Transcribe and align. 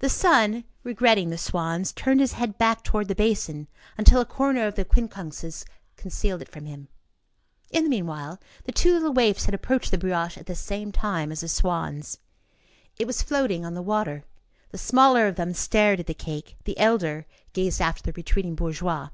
The 0.00 0.10
son, 0.10 0.64
regretting 0.82 1.30
the 1.30 1.38
swans, 1.38 1.90
turned 1.92 2.20
his 2.20 2.34
head 2.34 2.58
back 2.58 2.84
toward 2.84 3.08
the 3.08 3.14
basin 3.14 3.66
until 3.96 4.20
a 4.20 4.26
corner 4.26 4.66
of 4.66 4.74
the 4.74 4.84
quincunxes 4.84 5.64
concealed 5.96 6.42
it 6.42 6.50
from 6.50 6.66
him. 6.66 6.88
In 7.70 7.84
the 7.84 7.88
meanwhile, 7.88 8.38
the 8.64 8.72
two 8.72 8.92
little 8.92 9.14
waifs 9.14 9.46
had 9.46 9.54
approached 9.54 9.90
the 9.90 9.96
brioche 9.96 10.36
at 10.36 10.44
the 10.44 10.54
same 10.54 10.92
time 10.92 11.32
as 11.32 11.40
the 11.40 11.48
swans. 11.48 12.18
It 12.98 13.06
was 13.06 13.22
floating 13.22 13.64
on 13.64 13.72
the 13.72 13.80
water. 13.80 14.24
The 14.70 14.76
smaller 14.76 15.26
of 15.26 15.36
them 15.36 15.54
stared 15.54 15.98
at 15.98 16.08
the 16.08 16.12
cake, 16.12 16.56
the 16.64 16.78
elder 16.78 17.24
gazed 17.54 17.80
after 17.80 18.02
the 18.02 18.12
retreating 18.12 18.56
bourgeois. 18.56 19.08